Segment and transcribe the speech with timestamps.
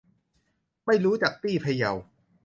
[0.85, 1.91] ไม่รู้จักตี้ พะเยา